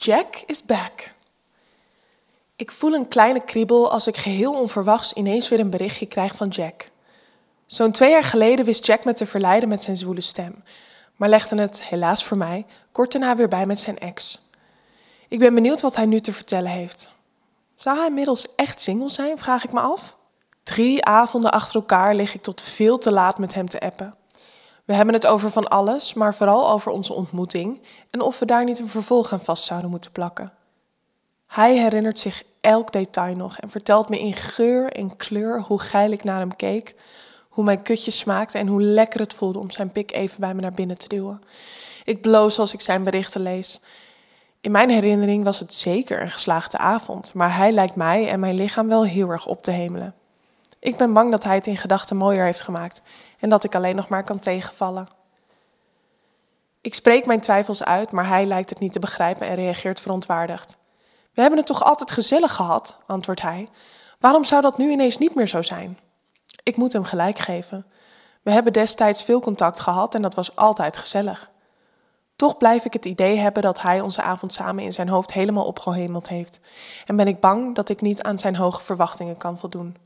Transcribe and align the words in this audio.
Jack 0.00 0.42
is 0.46 0.64
back. 0.64 1.12
Ik 2.56 2.70
voel 2.70 2.94
een 2.94 3.08
kleine 3.08 3.44
kriebel 3.44 3.90
als 3.90 4.06
ik 4.06 4.16
geheel 4.16 4.54
onverwachts 4.54 5.12
ineens 5.12 5.48
weer 5.48 5.60
een 5.60 5.70
berichtje 5.70 6.06
krijg 6.06 6.36
van 6.36 6.48
Jack. 6.48 6.90
Zo'n 7.66 7.92
twee 7.92 8.10
jaar 8.10 8.24
geleden 8.24 8.64
wist 8.64 8.86
Jack 8.86 9.04
me 9.04 9.12
te 9.12 9.26
verleiden 9.26 9.68
met 9.68 9.82
zijn 9.82 9.96
zwoele 9.96 10.20
stem, 10.20 10.62
maar 11.16 11.28
legde 11.28 11.60
het, 11.60 11.82
helaas 11.82 12.24
voor 12.24 12.36
mij, 12.36 12.66
kort 12.92 13.12
daarna 13.12 13.36
weer 13.36 13.48
bij 13.48 13.66
met 13.66 13.80
zijn 13.80 13.98
ex. 13.98 14.50
Ik 15.28 15.38
ben 15.38 15.54
benieuwd 15.54 15.80
wat 15.80 15.96
hij 15.96 16.06
nu 16.06 16.20
te 16.20 16.32
vertellen 16.32 16.70
heeft. 16.70 17.10
Zou 17.74 17.96
hij 17.98 18.06
inmiddels 18.06 18.54
echt 18.54 18.80
single 18.80 19.08
zijn, 19.08 19.38
vraag 19.38 19.64
ik 19.64 19.72
me 19.72 19.80
af? 19.80 20.16
Drie 20.62 21.04
avonden 21.04 21.50
achter 21.50 21.74
elkaar 21.74 22.14
lig 22.14 22.34
ik 22.34 22.42
tot 22.42 22.62
veel 22.62 22.98
te 22.98 23.12
laat 23.12 23.38
met 23.38 23.54
hem 23.54 23.68
te 23.68 23.80
appen. 23.80 24.14
We 24.88 24.94
hebben 24.94 25.14
het 25.14 25.26
over 25.26 25.50
van 25.50 25.68
alles, 25.68 26.14
maar 26.14 26.34
vooral 26.34 26.70
over 26.70 26.92
onze 26.92 27.12
ontmoeting 27.12 27.82
en 28.10 28.20
of 28.20 28.38
we 28.38 28.44
daar 28.46 28.64
niet 28.64 28.78
een 28.78 28.88
vervolg 28.88 29.32
aan 29.32 29.40
vast 29.40 29.64
zouden 29.64 29.90
moeten 29.90 30.12
plakken. 30.12 30.52
Hij 31.46 31.78
herinnert 31.78 32.18
zich 32.18 32.42
elk 32.60 32.92
detail 32.92 33.36
nog 33.36 33.58
en 33.58 33.70
vertelt 33.70 34.08
me 34.08 34.18
in 34.18 34.32
geur 34.32 34.92
en 34.92 35.16
kleur 35.16 35.62
hoe 35.62 35.80
geil 35.80 36.10
ik 36.10 36.24
naar 36.24 36.38
hem 36.38 36.56
keek, 36.56 36.94
hoe 37.48 37.64
mijn 37.64 37.82
kutje 37.82 38.10
smaakte 38.10 38.58
en 38.58 38.66
hoe 38.66 38.82
lekker 38.82 39.20
het 39.20 39.34
voelde 39.34 39.58
om 39.58 39.70
zijn 39.70 39.92
pik 39.92 40.12
even 40.12 40.40
bij 40.40 40.54
me 40.54 40.60
naar 40.60 40.72
binnen 40.72 40.98
te 40.98 41.08
duwen. 41.08 41.42
Ik 42.04 42.20
bloos 42.20 42.58
als 42.58 42.72
ik 42.72 42.80
zijn 42.80 43.04
berichten 43.04 43.40
lees. 43.40 43.82
In 44.60 44.70
mijn 44.70 44.90
herinnering 44.90 45.44
was 45.44 45.58
het 45.58 45.74
zeker 45.74 46.22
een 46.22 46.30
geslaagde 46.30 46.78
avond, 46.78 47.34
maar 47.34 47.56
hij 47.56 47.72
lijkt 47.72 47.96
mij 47.96 48.28
en 48.28 48.40
mijn 48.40 48.54
lichaam 48.54 48.88
wel 48.88 49.04
heel 49.04 49.28
erg 49.28 49.46
op 49.46 49.62
te 49.62 49.70
hemelen. 49.70 50.14
Ik 50.80 50.96
ben 50.96 51.12
bang 51.12 51.30
dat 51.30 51.44
hij 51.44 51.54
het 51.54 51.66
in 51.66 51.76
gedachten 51.76 52.16
mooier 52.16 52.44
heeft 52.44 52.62
gemaakt 52.62 53.02
en 53.38 53.48
dat 53.48 53.64
ik 53.64 53.74
alleen 53.74 53.96
nog 53.96 54.08
maar 54.08 54.24
kan 54.24 54.38
tegenvallen. 54.38 55.08
Ik 56.80 56.94
spreek 56.94 57.26
mijn 57.26 57.40
twijfels 57.40 57.84
uit, 57.84 58.10
maar 58.10 58.26
hij 58.26 58.46
lijkt 58.46 58.70
het 58.70 58.78
niet 58.78 58.92
te 58.92 58.98
begrijpen 58.98 59.48
en 59.48 59.54
reageert 59.54 60.00
verontwaardigd. 60.00 60.76
We 61.32 61.40
hebben 61.40 61.58
het 61.58 61.68
toch 61.68 61.84
altijd 61.84 62.10
gezellig 62.10 62.54
gehad, 62.54 63.02
antwoordt 63.06 63.42
hij. 63.42 63.68
Waarom 64.18 64.44
zou 64.44 64.62
dat 64.62 64.78
nu 64.78 64.90
ineens 64.90 65.18
niet 65.18 65.34
meer 65.34 65.48
zo 65.48 65.62
zijn? 65.62 65.98
Ik 66.62 66.76
moet 66.76 66.92
hem 66.92 67.04
gelijk 67.04 67.38
geven. 67.38 67.86
We 68.42 68.50
hebben 68.50 68.72
destijds 68.72 69.22
veel 69.24 69.40
contact 69.40 69.80
gehad 69.80 70.14
en 70.14 70.22
dat 70.22 70.34
was 70.34 70.56
altijd 70.56 70.96
gezellig. 70.96 71.50
Toch 72.36 72.56
blijf 72.56 72.84
ik 72.84 72.92
het 72.92 73.04
idee 73.04 73.36
hebben 73.36 73.62
dat 73.62 73.82
hij 73.82 74.00
onze 74.00 74.22
avond 74.22 74.52
samen 74.52 74.84
in 74.84 74.92
zijn 74.92 75.08
hoofd 75.08 75.32
helemaal 75.32 75.64
opgehemeld 75.64 76.28
heeft. 76.28 76.60
En 77.06 77.16
ben 77.16 77.26
ik 77.26 77.40
bang 77.40 77.74
dat 77.74 77.88
ik 77.88 78.00
niet 78.00 78.22
aan 78.22 78.38
zijn 78.38 78.56
hoge 78.56 78.82
verwachtingen 78.82 79.36
kan 79.36 79.58
voldoen. 79.58 79.96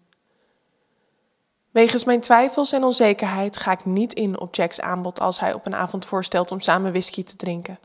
Wegens 1.73 2.05
mijn 2.05 2.21
twijfels 2.21 2.73
en 2.73 2.85
onzekerheid 2.85 3.57
ga 3.57 3.73
ik 3.73 3.85
niet 3.85 4.13
in 4.13 4.41
op 4.41 4.55
Jack's 4.55 4.81
aanbod 4.81 5.21
als 5.21 5.41
hij 5.41 5.53
op 5.53 5.67
een 5.67 5.75
avond 5.75 6.07
voorstelt 6.07 6.51
om 6.51 6.61
samen 6.61 6.91
whisky 6.91 7.25
te 7.25 7.37
drinken. 7.37 7.79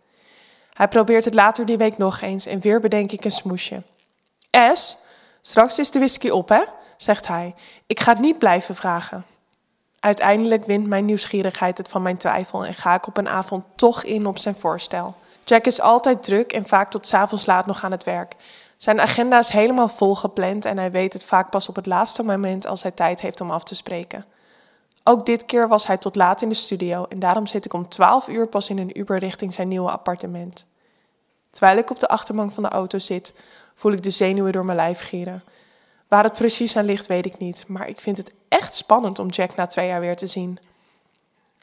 Hij 0.74 0.88
probeert 0.88 1.26
het 1.26 1.34
later 1.34 1.66
die 1.66 1.78
week 1.78 1.98
nog 1.98 2.22
eens 2.22 2.46
en 2.46 2.60
weer 2.60 2.80
bedenk 2.80 3.12
ik 3.12 3.26
een 3.26 3.32
smoesje. 3.32 3.82
S, 4.74 4.98
straks 5.42 5.80
is 5.80 5.92
de 5.92 6.00
whisky 6.00 6.30
op, 6.30 6.50
hè? 6.50 6.62
zegt 6.98 7.28
hij. 7.28 7.56
Ik 7.86 8.00
ga 8.00 8.12
het 8.12 8.22
niet 8.22 8.38
blijven 8.38 8.76
vragen. 8.76 9.26
Uiteindelijk 10.00 10.66
wint 10.66 10.88
mijn 10.88 11.06
nieuwsgierigheid 11.06 11.78
het 11.78 11.90
van 11.90 12.02
mijn 12.02 12.18
twijfel 12.18 12.66
en 12.66 12.74
ga 12.74 12.96
ik 12.96 13.08
op 13.08 13.18
een 13.18 13.30
avond 13.30 13.64
toch 13.76 14.04
in 14.04 14.26
op 14.26 14.38
zijn 14.38 14.56
voorstel. 14.56 15.16
Jack 15.44 15.66
is 15.66 15.82
altijd 15.82 16.24
druk 16.24 16.52
en 16.52 16.68
vaak 16.68 16.92
tot 16.92 17.08
s'avonds 17.08 17.46
laat 17.46 17.66
nog 17.66 17.84
aan 17.84 17.92
het 17.92 18.04
werk. 18.04 18.36
Zijn 18.78 19.02
agenda 19.02 19.40
is 19.40 19.50
helemaal 19.50 19.88
vol 19.88 20.16
gepland 20.16 20.66
en 20.66 20.78
hij 20.78 20.92
weet 20.92 21.14
het 21.14 21.26
vaak 21.26 21.50
pas 21.50 21.70
op 21.70 21.76
het 21.76 21.86
laatste 21.86 22.24
moment 22.24 22.66
als 22.66 22.82
hij 22.82 22.92
tijd 22.92 23.22
heeft 23.22 23.42
om 23.42 23.52
af 23.52 23.64
te 23.64 23.76
spreken. 23.76 24.26
Ook 25.04 25.26
dit 25.26 25.46
keer 25.46 25.68
was 25.68 25.88
hij 25.88 25.98
tot 25.98 26.16
laat 26.16 26.42
in 26.42 26.50
de 26.50 26.56
studio 26.56 27.06
en 27.10 27.20
daarom 27.20 27.48
zit 27.48 27.66
ik 27.66 27.74
om 27.74 27.90
12 27.90 28.28
uur 28.28 28.48
pas 28.48 28.70
in 28.70 28.78
een 28.78 29.00
Uber 29.00 29.20
richting 29.20 29.54
zijn 29.54 29.68
nieuwe 29.68 29.92
appartement. 29.92 30.66
Terwijl 31.50 31.78
ik 31.78 31.90
op 31.90 32.00
de 32.00 32.08
achterbank 32.08 32.52
van 32.52 32.64
de 32.64 32.70
auto 32.70 33.00
zit, 33.00 33.34
voel 33.76 33.92
ik 33.92 34.04
de 34.04 34.10
zenuwen 34.10 34.52
door 34.52 34.66
mijn 34.66 34.78
lijf 34.78 35.00
gieren. 35.00 35.44
Waar 36.08 36.24
het 36.24 36.34
precies 36.34 36.78
aan 36.78 36.86
ligt, 36.86 37.08
weet 37.08 37.26
ik 37.26 37.38
niet, 37.38 37.66
maar 37.68 37.88
ik 37.88 38.00
vind 38.00 38.18
het 38.18 38.34
echt 38.48 38.76
spannend 38.76 39.20
om 39.20 39.28
Jack 39.28 39.56
na 39.56 39.68
twee 39.68 39.88
jaar 39.88 40.00
weer 40.00 40.16
te 40.16 40.28
zien. 40.28 40.60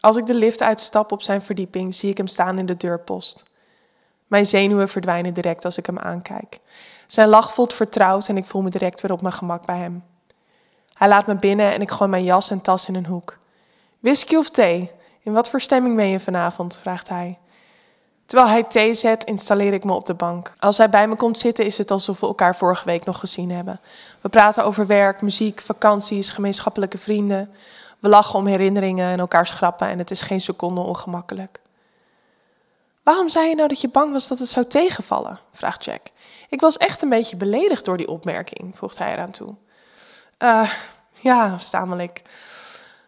Als 0.00 0.16
ik 0.16 0.26
de 0.26 0.34
lift 0.34 0.62
uitstap 0.62 1.12
op 1.12 1.22
zijn 1.22 1.42
verdieping, 1.42 1.94
zie 1.94 2.10
ik 2.10 2.16
hem 2.16 2.26
staan 2.26 2.58
in 2.58 2.66
de 2.66 2.76
deurpost. 2.76 3.50
Mijn 4.26 4.46
zenuwen 4.46 4.88
verdwijnen 4.88 5.34
direct 5.34 5.64
als 5.64 5.78
ik 5.78 5.86
hem 5.86 5.98
aankijk. 5.98 6.60
Zijn 7.06 7.28
lach 7.28 7.52
voelt 7.52 7.74
vertrouwd 7.74 8.28
en 8.28 8.36
ik 8.36 8.44
voel 8.44 8.62
me 8.62 8.70
direct 8.70 9.00
weer 9.00 9.12
op 9.12 9.22
mijn 9.22 9.34
gemak 9.34 9.66
bij 9.66 9.78
hem. 9.78 10.04
Hij 10.94 11.08
laat 11.08 11.26
me 11.26 11.36
binnen 11.36 11.72
en 11.72 11.80
ik 11.80 11.90
gooi 11.90 12.10
mijn 12.10 12.24
jas 12.24 12.50
en 12.50 12.60
tas 12.60 12.88
in 12.88 12.94
een 12.94 13.06
hoek. 13.06 13.38
Whisky 14.00 14.36
of 14.36 14.50
thee? 14.50 14.90
In 15.22 15.32
wat 15.32 15.50
voor 15.50 15.60
stemming 15.60 15.96
ben 15.96 16.08
je 16.08 16.20
vanavond? 16.20 16.76
vraagt 16.76 17.08
hij. 17.08 17.38
Terwijl 18.26 18.50
hij 18.50 18.64
thee 18.64 18.94
zet, 18.94 19.24
installeer 19.24 19.72
ik 19.72 19.84
me 19.84 19.92
op 19.92 20.06
de 20.06 20.14
bank. 20.14 20.52
Als 20.58 20.78
hij 20.78 20.90
bij 20.90 21.08
me 21.08 21.16
komt 21.16 21.38
zitten, 21.38 21.64
is 21.64 21.78
het 21.78 21.90
alsof 21.90 22.20
we 22.20 22.26
elkaar 22.26 22.56
vorige 22.56 22.84
week 22.84 23.04
nog 23.04 23.18
gezien 23.18 23.50
hebben. 23.50 23.80
We 24.20 24.28
praten 24.28 24.64
over 24.64 24.86
werk, 24.86 25.22
muziek, 25.22 25.60
vakanties, 25.60 26.30
gemeenschappelijke 26.30 26.98
vrienden. 26.98 27.50
We 27.98 28.08
lachen 28.08 28.38
om 28.38 28.46
herinneringen 28.46 29.10
en 29.10 29.18
elkaars 29.18 29.50
grappen 29.50 29.88
en 29.88 29.98
het 29.98 30.10
is 30.10 30.22
geen 30.22 30.40
seconde 30.40 30.80
ongemakkelijk. 30.80 31.60
Waarom 33.04 33.28
zei 33.28 33.48
je 33.48 33.54
nou 33.54 33.68
dat 33.68 33.80
je 33.80 33.88
bang 33.88 34.12
was 34.12 34.28
dat 34.28 34.38
het 34.38 34.48
zou 34.48 34.66
tegenvallen? 34.66 35.38
vraagt 35.52 35.84
Jack. 35.84 36.00
Ik 36.48 36.60
was 36.60 36.76
echt 36.76 37.02
een 37.02 37.08
beetje 37.08 37.36
beledigd 37.36 37.84
door 37.84 37.96
die 37.96 38.08
opmerking, 38.08 38.78
voegt 38.78 38.98
hij 38.98 39.12
eraan 39.12 39.30
toe. 39.30 39.54
Uh, 40.38 40.70
ja, 41.12 41.58
stamel 41.58 41.98
ik. 41.98 42.22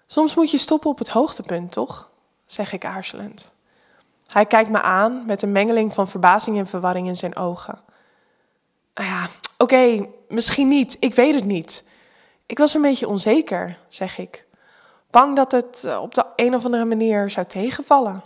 Soms 0.07 0.35
moet 0.35 0.51
je 0.51 0.59
stoppen 0.59 0.91
op 0.91 0.99
het 0.99 1.09
hoogtepunt, 1.09 1.73
toch? 1.73 2.11
zeg 2.47 2.73
ik 2.73 2.85
aarzelend. 2.85 3.53
Hij 4.27 4.47
kijkt 4.47 4.71
me 4.71 4.81
aan 4.81 5.27
met 5.27 5.43
een 5.43 5.53
mengeling 5.53 5.95
van 5.95 6.09
verbazing 6.09 6.59
en 6.59 6.67
verwarring 6.67 7.07
in 7.07 7.17
zijn 7.17 7.37
ogen. 7.37 7.81
Nou 8.95 9.09
ja, 9.09 9.29
oké, 9.59 10.09
misschien 10.29 10.69
niet, 10.69 10.97
ik 11.01 11.15
weet 11.15 11.35
het 11.35 11.45
niet. 11.45 11.85
Ik 12.47 12.59
was 12.59 12.75
een 12.75 12.83
beetje 12.83 13.09
onzeker, 13.09 13.79
zeg 13.89 14.19
ik. 14.19 14.45
Bang 15.11 15.37
dat 15.37 15.53
het 15.53 15.85
eh, 15.85 16.03
op 16.03 16.15
de 16.15 16.25
een 16.37 16.55
of 16.55 16.65
andere 16.65 16.85
manier 16.85 17.31
zou 17.31 17.47
tegenvallen. 17.47 18.23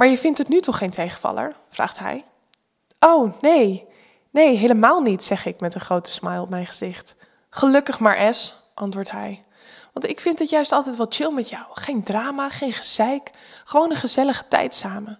Maar 0.00 0.08
je 0.08 0.18
vindt 0.18 0.38
het 0.38 0.48
nu 0.48 0.60
toch 0.60 0.78
geen 0.78 0.90
tegenvaller? 0.90 1.56
vraagt 1.70 1.98
hij. 1.98 2.24
Oh, 2.98 3.40
nee. 3.40 3.88
Nee, 4.30 4.56
helemaal 4.56 5.00
niet, 5.00 5.24
zeg 5.24 5.44
ik 5.44 5.60
met 5.60 5.74
een 5.74 5.80
grote 5.80 6.10
smile 6.10 6.40
op 6.40 6.48
mijn 6.48 6.66
gezicht. 6.66 7.14
Gelukkig 7.50 7.98
maar, 7.98 8.34
S, 8.34 8.62
antwoordt 8.74 9.10
hij. 9.10 9.42
Want 9.92 10.08
ik 10.08 10.20
vind 10.20 10.38
het 10.38 10.50
juist 10.50 10.72
altijd 10.72 10.96
wel 10.96 11.06
chill 11.08 11.30
met 11.30 11.48
jou. 11.48 11.64
Geen 11.72 12.02
drama, 12.02 12.48
geen 12.48 12.72
gezeik. 12.72 13.30
Gewoon 13.64 13.90
een 13.90 13.96
gezellige 13.96 14.48
tijd 14.48 14.74
samen. 14.74 15.18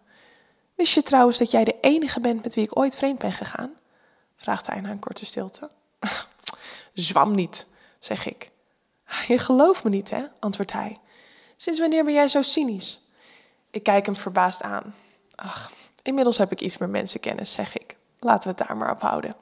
Wist 0.75 0.95
je 0.95 1.03
trouwens 1.03 1.39
dat 1.39 1.51
jij 1.51 1.65
de 1.65 1.77
enige 1.81 2.21
bent 2.21 2.43
met 2.43 2.55
wie 2.55 2.65
ik 2.65 2.79
ooit 2.79 2.97
vreemd 2.97 3.19
ben 3.19 3.33
gegaan? 3.33 3.73
Vraagt 4.37 4.67
hij 4.67 4.81
na 4.81 4.91
een 4.91 4.99
korte 4.99 5.27
stilte. 5.27 5.71
Zwam 6.95 7.35
niet, 7.35 7.67
zeg 7.99 8.27
ik. 8.27 8.51
Je 9.27 9.39
gelooft 9.39 9.85
me 9.85 9.91
niet, 9.91 10.11
hè? 10.11 10.25
antwoordt 10.39 10.73
hij. 10.73 10.99
Sinds 11.57 11.81
wanneer 11.81 12.05
ben 12.05 12.15
jij 12.15 12.29
zo 12.29 12.43
cynisch? 12.43 13.09
Ik 13.71 13.83
kijk 13.83 14.07
hem 14.07 14.17
verbaasd 14.17 14.63
aan. 14.63 14.95
Ach, 15.35 15.71
inmiddels 16.03 16.39
heb 16.39 16.53
ik 16.53 16.61
iets 16.61 16.79
meer 16.79 16.89
mensenkennis, 16.89 17.53
zeg 17.53 17.79
ik. 17.79 17.97
Laten 18.19 18.51
we 18.51 18.57
het 18.59 18.69
daar 18.69 18.77
maar 18.77 18.91
op 18.91 19.01
houden. 19.01 19.35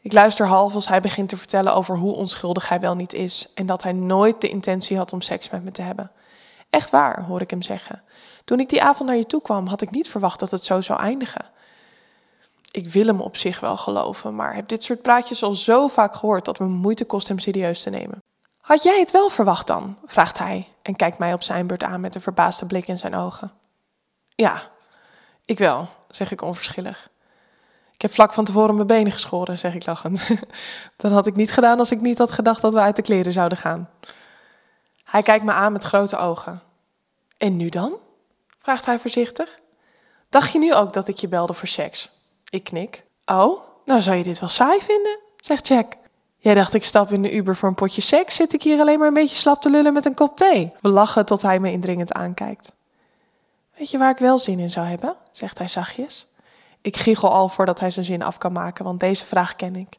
Ik 0.00 0.12
luister 0.12 0.46
half 0.46 0.74
als 0.74 0.88
hij 0.88 1.00
begint 1.00 1.28
te 1.28 1.36
vertellen 1.36 1.74
over 1.74 1.96
hoe 1.96 2.14
onschuldig 2.14 2.68
hij 2.68 2.80
wel 2.80 2.94
niet 2.94 3.12
is 3.12 3.52
en 3.54 3.66
dat 3.66 3.82
hij 3.82 3.92
nooit 3.92 4.40
de 4.40 4.48
intentie 4.48 4.96
had 4.96 5.12
om 5.12 5.20
seks 5.20 5.50
met 5.50 5.64
me 5.64 5.70
te 5.70 5.82
hebben. 5.82 6.10
Echt 6.70 6.90
waar, 6.90 7.24
hoor 7.24 7.40
ik 7.40 7.50
hem 7.50 7.62
zeggen. 7.62 8.02
Toen 8.44 8.60
ik 8.60 8.68
die 8.68 8.82
avond 8.82 9.08
naar 9.08 9.18
je 9.18 9.26
toe 9.26 9.42
kwam, 9.42 9.66
had 9.66 9.82
ik 9.82 9.90
niet 9.90 10.08
verwacht 10.08 10.40
dat 10.40 10.50
het 10.50 10.64
zo 10.64 10.80
zou 10.80 11.00
eindigen. 11.00 11.44
Ik 12.70 12.88
wil 12.88 13.06
hem 13.06 13.20
op 13.20 13.36
zich 13.36 13.60
wel 13.60 13.76
geloven, 13.76 14.34
maar 14.34 14.54
heb 14.54 14.68
dit 14.68 14.82
soort 14.82 15.02
praatjes 15.02 15.42
al 15.42 15.54
zo 15.54 15.88
vaak 15.88 16.14
gehoord 16.14 16.44
dat 16.44 16.58
me 16.58 16.66
moeite 16.66 17.04
kost 17.04 17.28
hem 17.28 17.38
serieus 17.38 17.82
te 17.82 17.90
nemen. 17.90 18.22
Had 18.60 18.82
jij 18.82 19.00
het 19.00 19.10
wel 19.10 19.28
verwacht 19.28 19.66
dan? 19.66 19.96
vraagt 20.04 20.38
hij 20.38 20.68
en 20.86 20.96
kijkt 20.96 21.18
mij 21.18 21.32
op 21.32 21.42
zijn 21.42 21.66
beurt 21.66 21.84
aan 21.84 22.00
met 22.00 22.14
een 22.14 22.20
verbaasde 22.20 22.66
blik 22.66 22.86
in 22.86 22.98
zijn 22.98 23.14
ogen. 23.14 23.52
Ja, 24.28 24.62
ik 25.44 25.58
wel, 25.58 25.88
zeg 26.08 26.32
ik 26.32 26.42
onverschillig. 26.42 27.08
Ik 27.92 28.02
heb 28.02 28.12
vlak 28.12 28.32
van 28.32 28.44
tevoren 28.44 28.74
mijn 28.74 28.86
benen 28.86 29.12
geschoren, 29.12 29.58
zeg 29.58 29.74
ik 29.74 29.86
lachend. 29.86 30.28
Dan 30.96 31.12
had 31.12 31.26
ik 31.26 31.36
niet 31.36 31.52
gedaan 31.52 31.78
als 31.78 31.90
ik 31.90 32.00
niet 32.00 32.18
had 32.18 32.32
gedacht 32.32 32.60
dat 32.60 32.72
we 32.72 32.80
uit 32.80 32.96
de 32.96 33.02
kleren 33.02 33.32
zouden 33.32 33.58
gaan. 33.58 33.90
Hij 35.04 35.22
kijkt 35.22 35.44
me 35.44 35.52
aan 35.52 35.72
met 35.72 35.84
grote 35.84 36.16
ogen. 36.16 36.62
En 37.36 37.56
nu 37.56 37.68
dan? 37.68 37.94
vraagt 38.58 38.86
hij 38.86 38.98
voorzichtig. 38.98 39.58
Dacht 40.28 40.52
je 40.52 40.58
nu 40.58 40.74
ook 40.74 40.92
dat 40.92 41.08
ik 41.08 41.16
je 41.16 41.28
belde 41.28 41.52
voor 41.52 41.68
seks? 41.68 42.10
Ik 42.50 42.64
knik. 42.64 43.04
Oh, 43.24 43.60
nou 43.84 44.00
zou 44.00 44.16
je 44.16 44.22
dit 44.22 44.40
wel 44.40 44.48
saai 44.48 44.80
vinden, 44.80 45.18
zegt 45.36 45.68
Jack. 45.68 45.96
Jij 46.46 46.54
dacht 46.54 46.74
ik 46.74 46.84
stap 46.84 47.12
in 47.12 47.22
de 47.22 47.32
Uber 47.32 47.56
voor 47.56 47.68
een 47.68 47.74
potje 47.74 48.00
seks, 48.00 48.34
zit 48.34 48.52
ik 48.52 48.62
hier 48.62 48.80
alleen 48.80 48.98
maar 48.98 49.08
een 49.08 49.14
beetje 49.14 49.36
slap 49.36 49.62
te 49.62 49.70
lullen 49.70 49.92
met 49.92 50.06
een 50.06 50.14
kop 50.14 50.36
thee. 50.36 50.72
We 50.80 50.88
lachen 50.88 51.26
tot 51.26 51.42
hij 51.42 51.60
me 51.60 51.70
indringend 51.70 52.12
aankijkt. 52.12 52.72
Weet 53.76 53.90
je 53.90 53.98
waar 53.98 54.10
ik 54.10 54.18
wel 54.18 54.38
zin 54.38 54.58
in 54.58 54.70
zou 54.70 54.86
hebben? 54.86 55.16
zegt 55.32 55.58
hij 55.58 55.68
zachtjes. 55.68 56.26
Ik 56.80 56.96
giechel 56.96 57.30
al 57.30 57.48
voordat 57.48 57.80
hij 57.80 57.90
zijn 57.90 58.04
zin 58.04 58.22
af 58.22 58.38
kan 58.38 58.52
maken, 58.52 58.84
want 58.84 59.00
deze 59.00 59.26
vraag 59.26 59.56
ken 59.56 59.76
ik. 59.76 59.98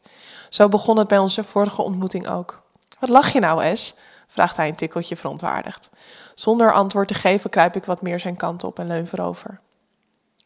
Zo 0.50 0.70
begon 0.70 0.98
het 0.98 1.08
bij 1.08 1.18
onze 1.18 1.44
vorige 1.44 1.82
ontmoeting 1.82 2.28
ook. 2.30 2.62
Wat 3.00 3.10
lach 3.10 3.34
je 3.34 3.40
nou, 3.40 3.64
Es? 3.64 4.00
vraagt 4.28 4.58
hij 4.58 4.68
een 4.68 4.76
tikkeltje 4.76 5.16
verontwaardigd. 5.16 5.90
Zonder 6.36 6.74
antwoord 6.74 7.08
te 7.08 7.14
geven 7.14 7.50
kruip 7.50 7.76
ik 7.76 7.86
wat 7.86 8.02
meer 8.02 8.20
zijn 8.20 8.36
kant 8.36 8.64
op 8.64 8.80
en 8.80 8.88
leun 8.88 9.08
voorover. 9.08 9.60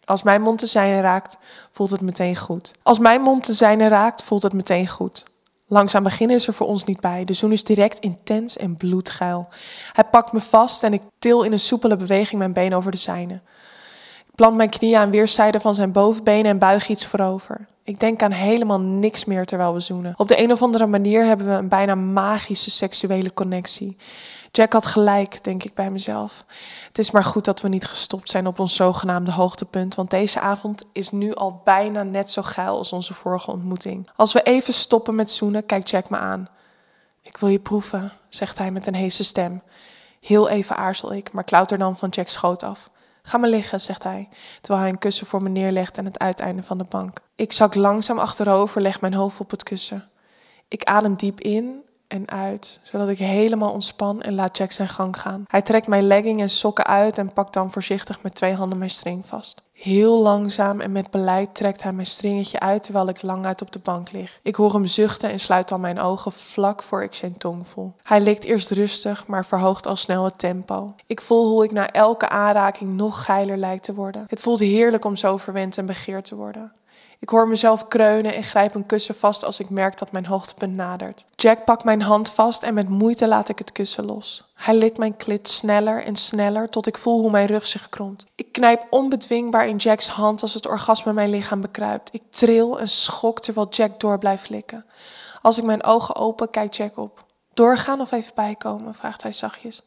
Als 0.06 0.24
mijn 0.24 0.42
mond 0.42 0.60
de 0.60 0.66
zijne 0.66 1.02
raakt, 1.02 1.38
voelt 1.72 1.92
het 1.92 2.02
meteen 2.02 2.36
goed. 2.36 2.76
Als 2.84 3.00
mijn 3.00 3.22
mond 3.22 3.46
de 3.46 3.54
zijne 3.54 3.88
raakt, 3.88 4.24
voelt 4.24 4.44
het 4.44 4.54
meteen 4.54 4.88
goed. 4.88 5.30
Langzaam 5.74 6.04
beginnen 6.04 6.36
is 6.36 6.48
er 6.48 6.54
voor 6.54 6.68
ons 6.68 6.84
niet 6.84 7.00
bij. 7.00 7.26
De 7.26 7.34
zoen 7.34 7.52
is 7.52 7.64
direct 7.64 8.00
intens 8.00 8.58
en 8.58 8.78
bloedgeil. 8.78 9.48
Hij 9.94 10.04
pakt 10.04 10.32
me 10.32 10.40
vast 10.40 10.84
en 10.84 10.94
ik 10.94 11.02
til 11.20 11.44
in 11.44 11.52
een 11.52 11.60
soepele 11.60 11.98
beweging 11.98 12.40
mijn 12.40 12.54
been 12.54 12.74
over 12.74 12.92
de 12.92 12.98
zijne. 12.98 13.34
Ik 14.26 14.36
plant 14.36 14.56
mijn 14.56 14.70
knieën 14.70 15.00
aan 15.00 15.10
weerszijden 15.10 15.62
van 15.62 15.74
zijn 15.74 15.92
bovenbenen 15.92 16.52
en 16.52 16.58
buig 16.58 16.90
iets 16.90 17.06
voorover. 17.06 17.68
Ik 17.84 18.00
denk 18.00 18.24
aan 18.24 18.32
helemaal 18.32 18.80
niks 18.80 19.26
meer 19.26 19.46
terwijl 19.46 19.74
we 19.74 19.80
zoenen. 19.80 20.14
Op 20.18 20.28
de 20.28 20.44
een 20.44 20.52
of 20.52 20.62
andere 20.62 20.88
manier 20.88 21.26
hebben 21.26 21.48
we 21.48 21.54
een 21.54 21.68
bijna 21.68 21.96
magische 21.96 22.70
seksuele 22.70 23.34
connectie. 23.34 23.98
Jack 24.52 24.74
had 24.74 24.86
gelijk, 24.86 25.44
denk 25.44 25.64
ik 25.64 25.74
bij 25.74 25.92
mezelf. 25.92 26.46
Het 26.88 26.98
is 26.98 27.12
maar 27.12 27.24
goed 27.24 27.46
dat 27.46 27.62
we 27.62 27.68
niet 27.68 27.86
gestopt 27.86 28.30
zijn 28.30 28.48
op 28.48 28.60
ons 28.60 28.76
zogenaamde 28.76 29.32
hoogtepunt, 29.32 29.96
want 29.96 30.10
deze 30.10 30.40
avond 30.40 30.86
is 30.94 31.12
nu 31.12 31.34
al 31.34 31.62
bijna 31.64 32.04
net 32.04 32.32
zo 32.32 32.42
geil 32.42 32.78
als 32.78 32.92
onze 32.92 33.14
vorige 33.14 33.52
ontmoeting. 33.52 34.10
Als 34.16 34.34
we 34.34 34.44
even 34.44 34.74
stoppen 34.74 35.16
met 35.16 35.32
zoenen, 35.32 35.66
kijkt 35.66 35.90
Jack 35.90 36.10
me 36.10 36.18
aan. 36.18 36.48
Ik 37.22 37.38
wil 37.38 37.50
je 37.50 37.60
proeven, 37.60 38.12
zegt 38.30 38.58
hij 38.58 38.72
met 38.72 38.88
een 38.88 38.96
heese 38.96 39.24
stem. 39.24 39.62
Heel 40.20 40.50
even 40.50 40.76
aarzel 40.76 41.14
ik, 41.14 41.32
maar 41.32 41.44
klauter 41.44 41.78
dan 41.78 41.98
van 41.98 42.10
Jack's 42.10 42.34
schoot 42.34 42.64
af. 42.64 42.90
Ga 43.22 43.38
maar 43.38 43.50
liggen, 43.50 43.82
zegt 43.82 44.04
hij, 44.04 44.30
terwijl 44.62 44.84
hij 44.84 44.94
een 44.94 45.00
kussen 45.00 45.28
voor 45.28 45.42
me 45.42 45.50
neerlegt 45.50 45.98
aan 45.98 46.06
het 46.06 46.20
uiteinde 46.20 46.64
van 46.64 46.78
de 46.78 46.84
bank. 46.84 47.20
Ik 47.36 47.52
zak 47.52 47.76
langzaam 47.76 48.20
achterover, 48.20 48.82
leg 48.82 49.02
mijn 49.02 49.14
hoofd 49.14 49.40
op 49.40 49.50
het 49.50 49.64
kussen. 49.64 50.10
Ik 50.68 50.84
adem 50.84 51.16
diep 51.16 51.40
in 51.40 51.84
en 52.12 52.30
uit, 52.30 52.80
zodat 52.84 53.10
ik 53.10 53.18
helemaal 53.18 53.72
ontspan 53.72 54.22
en 54.22 54.36
laat 54.36 54.58
Jack 54.58 54.72
zijn 54.72 54.88
gang 54.88 55.18
gaan. 55.18 55.46
Hij 55.48 55.62
trekt 55.62 55.88
mijn 55.88 56.08
legging 56.08 56.42
en 56.42 56.50
sokken 56.50 56.86
uit 56.86 57.18
en 57.18 57.34
pakt 57.34 57.54
dan 57.54 57.72
voorzichtig 57.72 58.22
met 58.22 58.36
twee 58.36 58.54
handen 58.54 58.78
mijn 58.78 58.90
string 58.90 59.26
vast. 59.26 59.70
Heel 59.74 60.22
langzaam 60.22 60.82
en 60.82 60.92
met 60.92 61.12
beleid 61.12 61.56
trekt 61.56 61.84
hij 61.84 61.94
mijn 61.94 62.08
stringetje 62.08 62.60
uit 62.60 62.84
terwijl 62.84 63.08
ik 63.08 63.22
lang 63.22 63.46
uit 63.46 63.62
op 63.62 63.72
de 63.72 63.80
bank 63.80 64.12
lig. 64.12 64.40
Ik 64.44 64.56
hoor 64.56 64.74
hem 64.74 64.86
zuchten 64.86 65.30
en 65.30 65.40
sluit 65.40 65.70
dan 65.70 65.82
mijn 65.82 66.00
ogen 66.00 66.32
vlak 66.32 66.84
voor 66.84 67.04
ik 67.04 67.16
zijn 67.16 67.38
tong 67.38 67.68
voel. 67.68 67.94
Hij 68.04 68.22
likt 68.22 68.44
eerst 68.44 68.72
rustig, 68.72 69.28
maar 69.28 69.46
verhoogt 69.46 69.88
al 69.88 69.96
snel 69.96 70.24
het 70.24 70.40
tempo. 70.40 70.94
Ik 71.08 71.22
voel 71.22 71.50
hoe 71.50 71.64
ik 71.64 71.72
na 71.72 71.92
elke 71.92 72.30
aanraking 72.30 72.96
nog 72.96 73.26
geiler 73.26 73.58
lijkt 73.58 73.84
te 73.84 73.94
worden. 73.94 74.26
Het 74.28 74.42
voelt 74.42 74.60
heerlijk 74.60 75.06
om 75.06 75.16
zo 75.16 75.38
verwend 75.38 75.78
en 75.78 75.86
begeerd 75.86 76.26
te 76.26 76.36
worden. 76.36 76.72
Ik 77.22 77.30
hoor 77.30 77.48
mezelf 77.48 77.88
kreunen 77.88 78.36
en 78.36 78.44
grijp 78.44 78.76
een 78.76 78.86
kussen 78.86 79.16
vast 79.16 79.44
als 79.44 79.60
ik 79.60 79.70
merk 79.70 79.98
dat 79.98 80.12
mijn 80.12 80.26
hoogtepunt 80.26 80.76
nadert. 80.76 81.26
Jack 81.36 81.66
pakt 81.66 81.84
mijn 81.84 82.02
hand 82.02 82.30
vast 82.30 82.64
en 82.64 82.74
met 82.74 82.90
moeite 82.90 83.28
laat 83.28 83.50
ik 83.50 83.58
het 83.58 83.72
kussen 83.72 84.06
los. 84.06 84.52
Hij 84.56 84.76
likt 84.76 84.98
mijn 84.98 85.18
klit 85.18 85.50
sneller 85.50 86.04
en 86.04 86.16
sneller 86.16 86.68
tot 86.68 86.88
ik 86.88 86.98
voel 86.98 87.20
hoe 87.20 87.32
mijn 87.32 87.46
rug 87.46 87.66
zich 87.66 87.90
kromt. 87.90 88.30
Ik 88.36 88.52
knijp 88.52 88.88
onbedwingbaar 88.90 89.68
in 89.68 89.76
Jacks 89.76 90.08
hand 90.08 90.42
als 90.42 90.54
het 90.54 90.68
orgasme 90.68 91.14
mijn 91.14 91.30
lichaam 91.30 91.62
bekruipt. 91.62 92.10
Ik 92.14 92.22
tril 92.30 92.80
en 92.80 92.90
schok 92.90 93.40
terwijl 93.40 93.70
Jack 93.70 94.00
door 94.00 94.18
blijft 94.18 94.50
likken. 94.50 94.86
Als 95.42 95.58
ik 95.58 95.64
mijn 95.64 95.84
ogen 95.84 96.16
open, 96.16 96.50
kijkt 96.50 96.76
Jack 96.76 96.98
op. 96.98 97.26
Doorgaan 97.54 98.02
of 98.02 98.12
even 98.12 98.34
bijkomen? 98.36 98.96
vraagt 98.96 99.24
hij 99.24 99.34
zachtjes. 99.34 99.84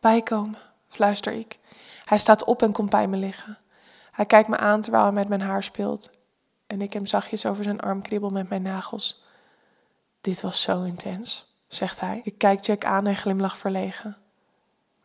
Bijkomen, 0.00 0.58
fluister 0.88 1.32
ik. 1.32 1.58
Hij 2.04 2.18
staat 2.18 2.44
op 2.44 2.62
en 2.62 2.72
komt 2.72 2.90
bij 2.90 3.08
me 3.08 3.16
liggen. 3.16 3.58
Hij 4.10 4.26
kijkt 4.26 4.48
me 4.48 4.56
aan 4.56 4.80
terwijl 4.80 5.04
hij 5.04 5.12
met 5.12 5.28
mijn 5.28 5.40
haar 5.40 5.62
speelt 5.62 6.10
en 6.74 6.82
ik 6.82 6.92
hem 6.92 7.06
zachtjes 7.06 7.46
over 7.46 7.64
zijn 7.64 7.80
arm 7.80 8.02
kriebel 8.02 8.30
met 8.30 8.48
mijn 8.48 8.62
nagels. 8.62 9.22
Dit 10.20 10.40
was 10.40 10.62
zo 10.62 10.82
intens, 10.82 11.54
zegt 11.68 12.00
hij. 12.00 12.20
Ik 12.24 12.38
kijk 12.38 12.64
Jack 12.64 12.84
aan 12.84 13.06
en 13.06 13.16
glimlach 13.16 13.58
verlegen. 13.58 14.16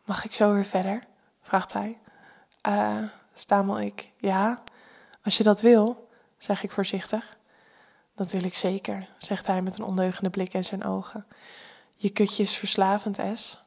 Mag 0.04 0.24
ik 0.24 0.32
zo 0.32 0.52
weer 0.54 0.64
verder? 0.64 1.04
vraagt 1.42 1.72
hij. 1.72 1.98
Uh, 2.68 3.02
stamel 3.34 3.80
ik. 3.80 4.10
Ja, 4.16 4.62
als 5.24 5.36
je 5.36 5.42
dat 5.42 5.60
wil, 5.60 6.08
zeg 6.38 6.62
ik 6.62 6.70
voorzichtig. 6.70 7.36
Dat 8.14 8.32
wil 8.32 8.44
ik 8.44 8.54
zeker, 8.54 9.08
zegt 9.18 9.46
hij 9.46 9.62
met 9.62 9.78
een 9.78 9.84
ondeugende 9.84 10.30
blik 10.30 10.54
in 10.54 10.64
zijn 10.64 10.84
ogen. 10.84 11.26
Je 11.94 12.10
kutje 12.10 12.42
is 12.42 12.56
verslavend, 12.56 13.18
S. 13.34 13.58